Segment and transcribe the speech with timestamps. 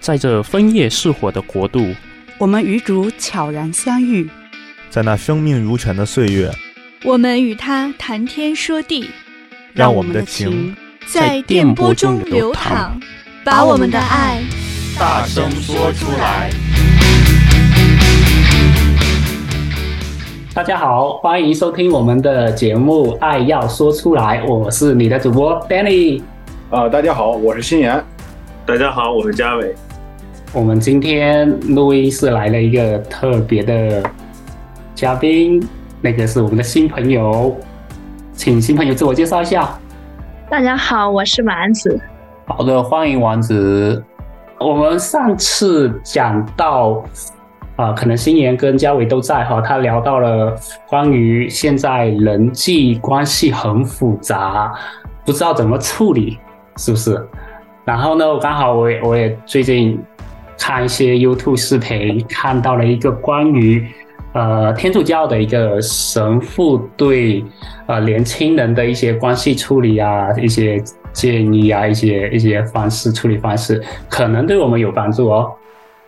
[0.00, 1.94] 在这枫叶似火的国度，
[2.38, 4.26] 我们与主悄然相遇，
[4.88, 6.50] 在那生命如泉的岁月，
[7.04, 9.10] 我们与他谈天说地，
[9.74, 10.74] 让我们的情
[11.06, 12.98] 在电波中流淌，
[13.44, 14.40] 把我们的爱
[14.98, 16.50] 大声说出来。
[20.54, 26.22] 大家好，欢迎收听我们的节目《爱要说出来》，我是你的主播 Danny。
[26.70, 28.02] 啊，大家好，我是新妍。
[28.64, 29.74] 大家好，我是嘉伟。
[30.52, 34.02] 我们今天录音室来了一个特别的
[34.96, 35.64] 嘉宾，
[36.00, 37.56] 那个是我们的新朋友，
[38.32, 39.78] 请新朋友自我介绍一下。
[40.50, 42.00] 大家好，我是丸子。
[42.46, 44.02] 好的，欢迎丸子。
[44.58, 47.02] 我们上次讲到。
[47.76, 50.54] 啊，可能新妍跟嘉伟都在哈，他聊到了
[50.86, 54.70] 关于现在人际关系很复杂，
[55.24, 56.36] 不知道怎么处理，
[56.76, 57.26] 是不是？
[57.86, 59.98] 然后呢，我刚好我也我也最近
[60.60, 63.84] 看一些 YouTube 视频，看到了一个关于
[64.34, 67.44] 呃天主教的一个神父对
[67.86, 70.80] 呃年轻人的一些关系处理啊，一些
[71.12, 75.50] 建议啊，一些一些方式处理方式，可能对我们有帮助哦。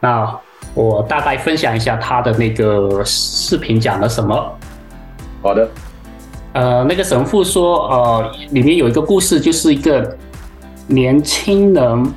[0.00, 0.38] 那。
[0.74, 4.58] 我大概分享一下他的那个视频讲了什么。
[5.40, 5.68] 好的，
[6.52, 10.16] 呃，那个神父说，呃，里面有一个故事，就是一个
[10.86, 12.12] 年轻人，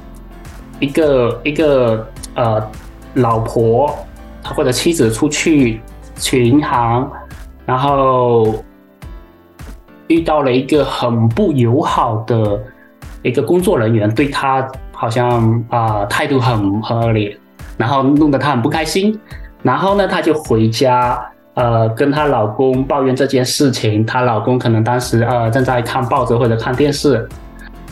[0.80, 2.06] 一个一个
[2.40, 2.72] 呃
[3.16, 3.96] 老婆
[4.44, 5.82] 或者妻子出去
[6.16, 7.12] 去银行，
[7.66, 8.64] 然后
[10.08, 12.60] 遇到了一个很不友好的
[13.22, 17.38] 一个工作人员，对他好像啊、态度很很恶劣。
[17.78, 19.18] 然后弄得他很不开心，
[19.64, 21.18] 然后呢，她就回家，
[21.54, 24.06] 呃，跟她老公抱怨这件事情。
[24.06, 27.26] 她老公可能当时呃正在看报纸或者看电视。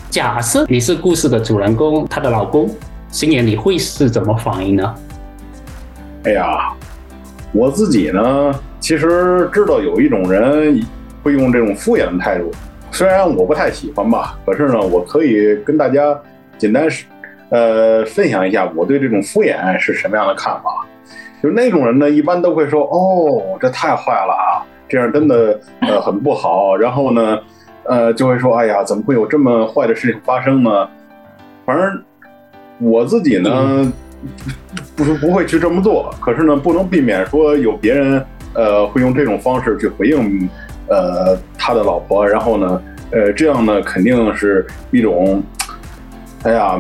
[0.09, 2.69] 假设你是故事的主人公，她的老公，
[3.17, 4.95] 新妍，你会是怎么反应呢？
[6.23, 6.71] 哎呀，
[7.51, 10.79] 我自己呢，其实知道有一种人
[11.23, 12.51] 会用这种敷衍的态度，
[12.91, 16.15] 虽然我不太喜欢吧，可是呢，我可以跟大家
[16.59, 16.87] 简单
[17.49, 20.85] 呃，分享一下我对这种敷衍是什么样的看法。
[21.41, 27.39] 就那种人呢，一般都会说：“哦，这太坏了啊，这样真的呃很不好。”然后呢，
[27.85, 30.87] 呃，就会说：“哎呀，怎么会有这么坏的事情发生呢？”
[31.65, 32.03] 反正
[32.79, 33.91] 我自己呢，
[34.95, 36.13] 不是不会去这么做。
[36.19, 40.49] 可是呢，不能避免说有别人呃会用这种方式去回应
[40.87, 42.27] 呃他的老婆。
[42.27, 45.43] 然后呢，呃，这样呢肯定是一种，
[46.43, 46.79] 哎呀。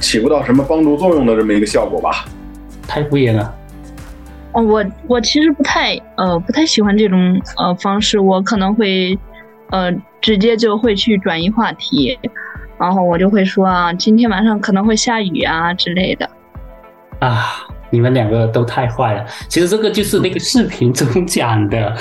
[0.00, 2.24] 起不到什么帮助作用的这么一个效果吧，
[2.86, 3.52] 太敷衍了。
[4.52, 7.18] 哦，我我其实不太呃不太喜欢这种
[7.58, 9.18] 呃方式，我可能会
[9.70, 12.16] 呃直接就会去转移话题，
[12.80, 16.28] 然后我就会说啊，今天晚上可能会下雨啊之类的。
[17.20, 19.24] 啊，你们两个都太坏了。
[19.46, 21.94] 其实这个就是那个视频中讲的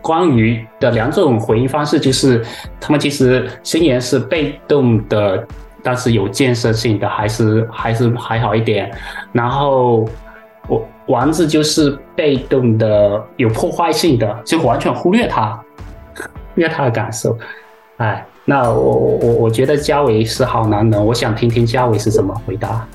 [0.00, 2.42] 关于的两种回应方式，就是
[2.80, 5.46] 他们其实新妍是被动的。
[5.84, 8.88] 但是有建设性的还是还是还好一点，
[9.32, 10.08] 然后
[10.68, 15.60] 我丸子就是被动的，有破坏性的，就完全忽略他，
[16.14, 16.22] 忽
[16.54, 17.36] 略他的感受。
[17.96, 22.86] 哎，那我我我觉得嘉伟是好男人，我想听听嘉伟是怎么回答。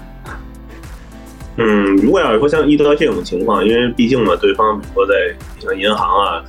[1.58, 5.14] 嗯，如果要是说像遇到这种情况，因为毕竟嘛，对方比如说在
[5.60, 6.44] 像银行啊，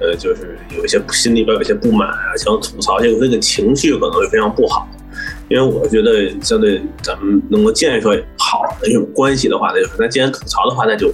[0.00, 4.88] 呃，就是有一些心里边有些不满啊，想吐槽，这个那个情绪可能会非常不好。
[5.48, 11.10] 因为我觉得，相对咱们能够建设好的这种关系的话，那就是那既然吐槽的话，那就，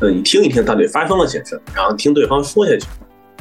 [0.00, 2.86] 呃，你听一听到底发生了些什么，然后听对方说下去，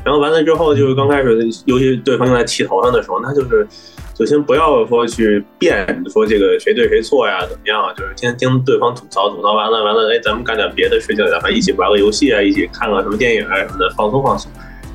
[0.07, 3.67] 然后完了之后，就是刚开始，尤其对方用在气头上的时候，那就是，
[4.13, 14.49] 就先不要说去辩说这个谁对谁错呀，怎么样，就是先听对方吐槽，吐槽完了，完了，哎，咱们干点别的事情，咱们一起玩个游戏啊，一起看个什么电影啊什么的，放松放松，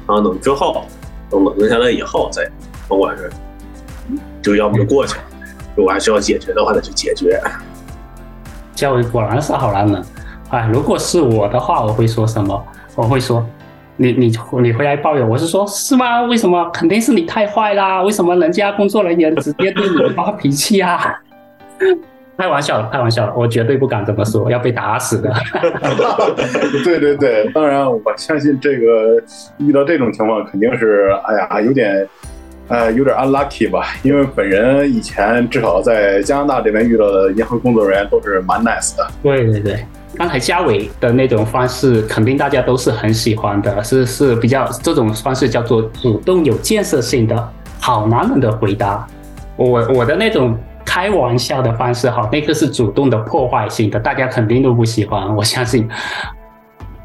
[0.08, 0.86] 然后等之后，
[1.28, 2.50] 等冷静下来以后再，
[2.88, 3.30] 甭管是，
[4.40, 5.24] 就要不就过去了。
[5.76, 7.38] 如果还需要解决的话，再去解决。
[8.74, 10.02] 嘉伟果然是好男人。
[10.48, 12.66] 哎，如果是我的话，我会说什么？
[12.94, 13.46] 我会说，
[14.02, 16.22] 你你你回来抱怨，我是说，是吗？
[16.22, 16.68] 为什么？
[16.70, 18.02] 肯定是你太坏啦！
[18.02, 21.20] 为什么人家工作人员直接对你发脾气啊？
[22.36, 25.32] 开玩笑，开玩笑，我绝对不敢这么说，要被打死的。
[26.84, 29.22] 对对对，当然，我相信这个
[29.58, 32.08] 遇到这种情况，肯定是哎呀，有点。
[32.68, 39.06] 呃，有点 unlucky 吧，因为本人以前至少在加拿大这边遇到的银行工作人员都是蛮 nice 的。
[39.22, 39.84] 对对对，
[40.16, 49.06] 刚才嘉伟的那种方式，肯定大家都是很喜欢的，是是比较这种方式叫做主动有建设性的好男人的回答。
[49.56, 55.34] 我我的那种开玩笑的方式，哈，那个是主动的破坏性的，大家肯定都不喜欢。
[55.34, 55.88] 我相信，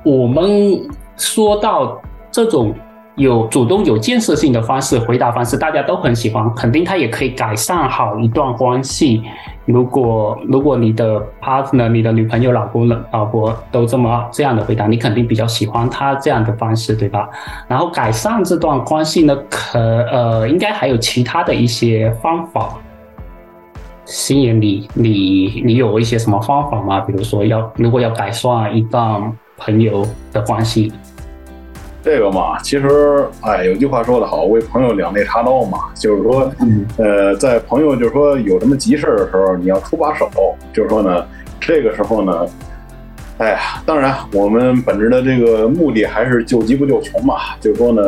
[0.03, 0.81] 我们
[1.15, 2.01] 说到
[2.31, 2.75] 这种。
[3.17, 9.23] 有主动、有建设性的方式回答方式，大家都很喜欢，肯定他也可以改善好一段关系。
[9.65, 17.27] 如果如果你的 partner、你的女朋友、老公、老婆都这么这样的回答，你肯定比较喜欢他这样的方式，对吧？
[17.67, 22.77] 然后改善这段关系呢，可呃，应该还有其他的一些方法。
[24.05, 26.99] 心妍，你你你有一些什么方法吗？
[27.01, 30.93] 比如说要如果要改善一段朋友的关系。
[32.07, 36.49] 这个嘛，其实，哎，有句话说得好，为朋友两肋插刀嘛，就是说，
[36.97, 40.29] 呃，在朋友就是说有什么急事的时候，你要出把手，
[40.71, 41.25] 就是说呢，
[41.59, 42.47] 这个时候呢，
[43.39, 48.01] 哎呀，当然，我们本着的这个目的还是救急不救穷嘛，就是说呢，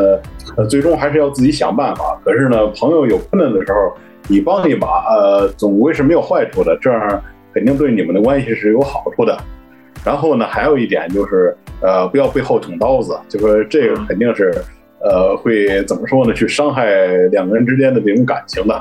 [0.55, 2.17] 呃，最终还是要自己想办法。
[2.23, 3.93] 可是呢，朋友有困难的时候，
[4.29, 7.21] 你帮一把，呃，总归是没有坏处的，这样
[7.53, 9.37] 肯定对你们的关系是有好处的。
[10.05, 14.49] 然后呢，还有一点就是，呃，不要背后捅刀子，就说这个肯定是，
[15.01, 16.33] 呃，会怎么说呢？
[16.33, 16.85] 去伤害
[17.31, 18.79] 两个人之间的这种感情的，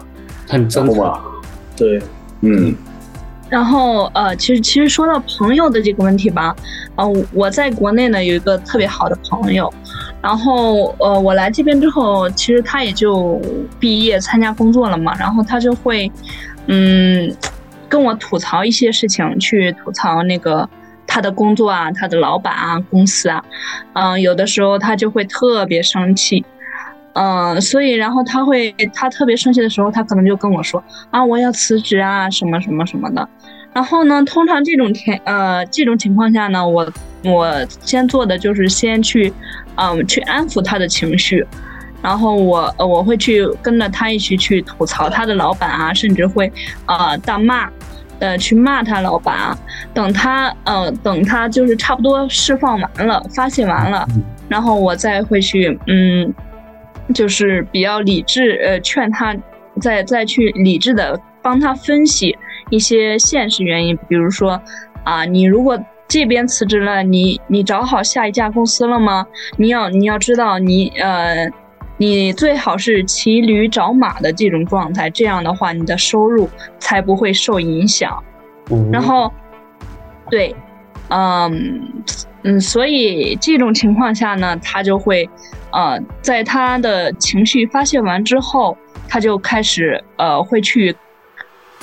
[0.48, 1.20] 很真嘛。
[1.76, 2.00] 对，
[2.42, 2.74] 嗯。
[3.50, 6.54] 然后，呃，其实其实说到朋友的这个问题吧，
[6.96, 9.72] 呃，我在国内呢有一个特别好的朋友，
[10.22, 13.40] 然后，呃，我来这边之后，其实他也就
[13.80, 16.10] 毕业参加工作了嘛，然后他就会，
[16.66, 17.34] 嗯，
[17.88, 20.68] 跟我吐槽一些事情，去吐槽那个。
[21.08, 23.42] 他的工作啊，他的老板啊，公司啊，
[23.94, 26.44] 嗯、有的时候他就会特别生气，
[27.14, 33.26] 嗯、所以然后他会，他特别生气的时候，他可能就跟我说啊，我要辞职啊，什么什么什么的。
[33.72, 36.86] 然后呢，通常这种天，呃，这种情况下呢，我
[37.24, 39.32] 我先做的就是先去，
[39.76, 41.46] 嗯、去安抚他的情绪，
[42.02, 46.52] 然后我我会去跟着他一起去吐槽他的老板啊，甚至会，
[46.86, 47.68] 呃，大骂。
[48.20, 49.58] 呃，去骂他老板啊，
[49.94, 54.06] 等他，呃，等他就是差不多释放完了，发泄完了，
[54.48, 56.32] 然后我再会去，嗯，
[57.14, 59.36] 就是比较理智，呃，劝他
[59.80, 62.36] 再再去理智的帮他分析
[62.70, 64.60] 一些现实原因，比如说，
[65.04, 65.78] 啊，你如果
[66.08, 69.26] 这边辞职了，你你找好下一家公司了吗？
[69.56, 71.48] 你要你要知道你，呃。
[71.98, 76.48] 你最好是骑驴找马的这种状态，这样的话你的收入
[76.78, 78.22] 才不会受影响。
[78.70, 79.32] 嗯、然后，
[80.30, 80.54] 对，
[81.08, 81.82] 嗯
[82.42, 85.28] 嗯，所以这种情况下呢，他就会，
[85.72, 88.76] 呃，在他的情绪发泄完之后，
[89.08, 90.94] 他就开始呃会去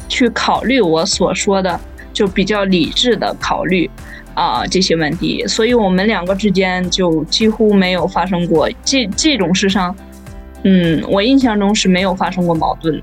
[0.08, 1.80] 去考虑我所说的，
[2.14, 3.90] 就比较理智的考虑
[4.36, 5.44] 啊、这些问题。
[5.48, 9.96] 所以我们两个之间就几乎没有发生过这这种事上。
[10.68, 13.00] 嗯，我印象中是没有发生过矛盾，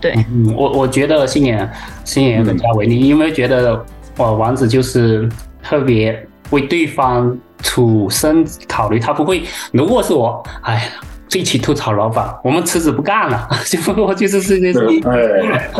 [0.00, 0.12] 对。
[0.30, 1.70] 嗯，我我觉得心妍
[2.04, 3.84] 心妍更加为例，因为觉得
[4.16, 5.28] 哇，王子就是
[5.62, 9.42] 特别为对方处身考虑，他不会。
[9.72, 10.90] 如果是我，哎，
[11.38, 14.86] 一起吐槽老板，我们辞职不干了， 就我就是这件事。
[15.04, 15.20] 哎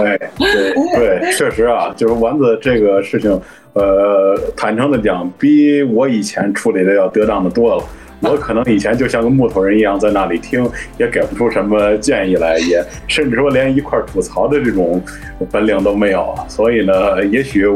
[0.04, 3.30] 哎，对对， 确实啊，就是丸子这个事情，
[3.74, 7.84] 呃，坦诚的讲，比我以前处理的要得当的多了。
[8.24, 10.64] 我可能以前就像个木头人一样在那里听，
[10.96, 15.02] 也给不出什么建议来，也甚至说连一块吐槽的这种
[15.50, 16.32] 本领都没有。
[16.46, 17.66] 所以呢，也许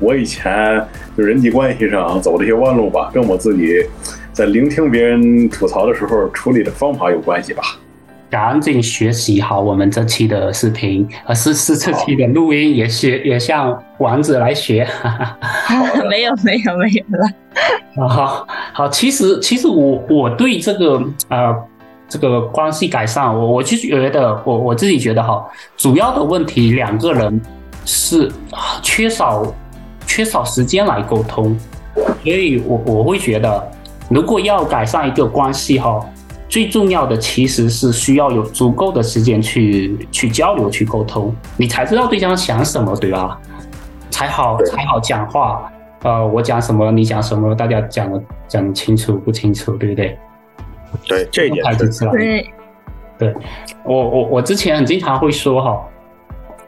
[0.00, 0.84] 我以前
[1.16, 3.86] 就人际关系上走这些弯路吧，跟我自己
[4.34, 7.62] 在聆听别人吐槽的时候处理的方法有关系吧。
[8.28, 14.84] 赶紧学习好我们这期的视频，而是是这期的录音也学 也向王子来学。
[16.10, 18.08] 没有 没有没有了。
[18.08, 21.54] 好，好，其实其实我我对这个呃
[22.08, 27.40] 这个关系改善，我我其实觉得我我自己觉得哈，主要的问题两个人
[27.84, 28.28] 是
[28.82, 29.46] 缺少
[30.08, 31.56] 缺少时间来沟通，
[31.94, 33.70] 所以我我会觉得
[34.08, 36.04] 如果要改善一个关系哈。
[36.46, 43.40] 最重要的其实是需要有足够的时间去去交流、去沟通，你才知道对方想什么，对吧？
[44.10, 45.68] 才好才好讲话。
[46.02, 50.16] 呃，我讲什么，你讲什么，大家讲的讲清楚不清楚，对不对？
[51.08, 52.46] 对，这一点是对。
[53.18, 53.34] 对，
[53.84, 55.82] 我我我之前很经常会说哈，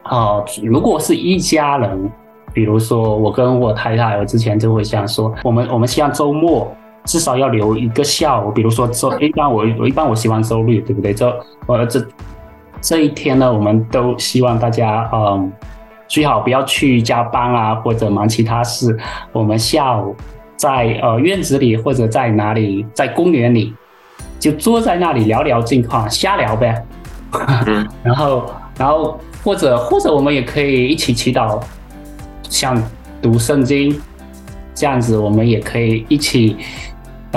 [0.02, 2.11] 啊、呃，如果是一家人，
[2.52, 6.75] 比如说我跟我太太，我之前就会想说，我们我们希望周末。
[7.07, 11.15] 至少要留一个下午，比如说周一般我我一般我喜欢周六，对不对？
[11.15, 11.27] 这
[11.67, 12.05] 呃这
[12.81, 15.51] 这一天呢，我们都希望大家嗯
[16.09, 18.97] 最好不要去加班啊，或者忙其他事。
[19.33, 20.17] 我们下午
[20.57, 23.73] 在呃院子里或者在哪里，在公园里
[24.41, 26.85] 就坐在那里聊聊近况，瞎聊呗。
[28.03, 31.63] 然后然后或者或者我们也可以一起祈祷，
[32.49, 32.81] 像
[33.23, 33.97] 读圣经
[34.75, 36.57] 这样子，我们也可以一起。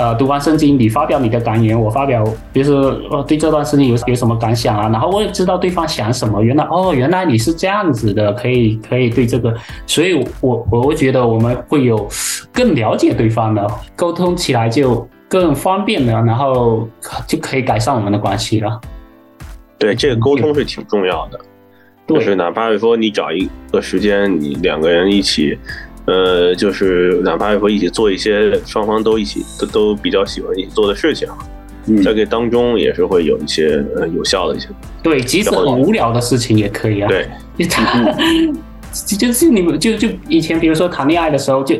[0.00, 4.88] 呃，读完圣经，你发表你的感言，我发表，比如说我对这段圣经有有什么感想啊？
[4.88, 6.42] 然后我也知道对方想什么。
[6.42, 9.54] 原来哦，原来你是这样子的，可以可以对这个，
[9.86, 12.08] 所以我我会觉得我们会有
[12.50, 16.88] 更了解对方的，沟通起来就更方便了，然后
[17.26, 18.80] 就可以改善我们的关系了。
[19.78, 21.38] 对，这个沟通是挺重要的，
[22.08, 25.58] 就是哪怕是说你找一个时间，你两个人一起。
[26.10, 31.28] 呃，就是哪怕会一起做一些双方都一起都都比较喜欢一起做的事情，
[31.86, 34.66] 嗯，在这当中也是会有一些呃有效的一些。
[35.04, 37.08] 对，即使很无聊的事情也可以啊。
[37.08, 37.28] 对，
[39.06, 41.76] 就就是你们就就以前比如说谈恋爱的时候，就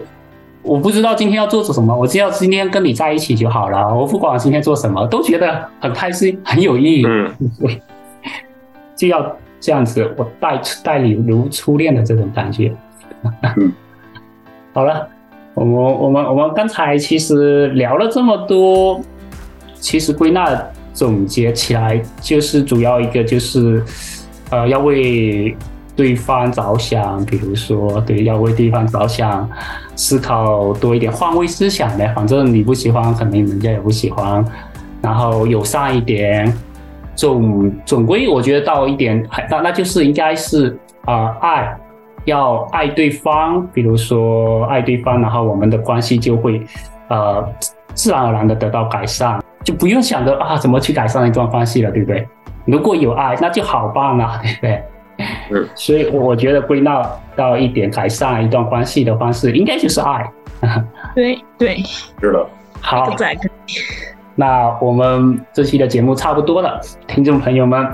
[0.63, 7.05] 我不知道今天要做什么，我只要今天跟你在一起就好了，我不管今天做什么，都觉得很开心，很有意义。
[7.05, 7.83] 嗯，对，
[8.95, 12.73] 就要这样子，我待待你如初恋的这种感觉。
[13.57, 13.73] 嗯。
[14.73, 15.09] 好了，
[15.55, 19.01] 我们我们我们刚才其实聊了这么多，
[19.75, 23.83] 其实归纳总结起来就是主要一个就是，
[24.51, 25.57] 呃，要为
[25.97, 29.51] 对方着想，比如说对，要为对方着想，
[29.97, 34.45] 思考多一点，换位思想呗，反正你不喜欢，肯定人家也不喜欢，
[35.03, 36.57] 然后友善一点，
[37.17, 41.81] 总总归我觉得到一点，那那就是应该是啊、呃、爱。
[42.25, 46.61] 要爱对方，比如说爱对方，然后我们的关系就会，
[47.09, 47.47] 呃，
[47.95, 52.27] 自然而然的得到改善，就不用想着啊怎么去改善一段关系了，对不对？
[52.67, 54.83] 如果有爱，那就好棒了， 对不对？
[55.51, 57.03] 嗯，所以我觉得归纳
[57.37, 60.31] 到一点改善一段关系的方式，应该就是爱。
[61.15, 61.79] 对对，
[62.21, 62.47] 是的。
[62.81, 63.15] 好，
[64.35, 67.87] 那我们这期的节目差不多了，听众朋友们。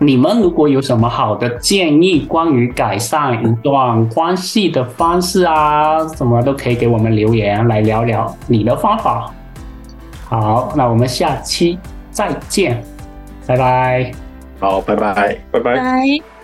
[0.00, 9.32] 你们如果有什么好的建议，关于改善一段关系的方式啊，什么都可以给我们留言来聊聊你的方法。
[10.28, 11.78] 好，那我们下期
[12.10, 12.80] 再见，
[13.46, 14.12] 拜拜。
[14.60, 15.14] 好，拜拜，
[15.50, 15.60] 拜拜。
[15.60, 16.37] 拜拜。